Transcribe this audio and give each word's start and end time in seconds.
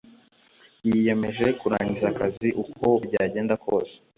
yiyemeje 0.87 1.45
kurangiza 1.59 2.05
akazi 2.11 2.47
uko 2.63 2.85
byagenda 3.05 3.53
kose. 3.65 3.93